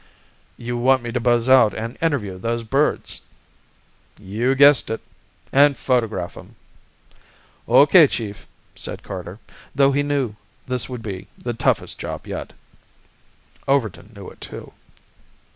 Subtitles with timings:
[0.57, 3.21] "You want me to buzz out and interview those birds?"
[4.19, 4.99] "You guessed it.
[5.51, 6.55] And photograph 'em!"
[7.69, 9.37] "Okay, Chief," said Carter,
[9.75, 10.33] though he knew
[10.65, 12.51] this would be the toughest job yet.
[13.67, 14.73] Overton knew it, too.